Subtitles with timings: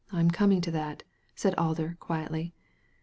[0.11, 1.03] "I'm coming to that,"
[1.35, 2.55] said Alder, quietly.